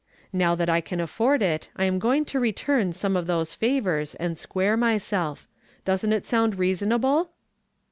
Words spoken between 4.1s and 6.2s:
and square myself. Doesn't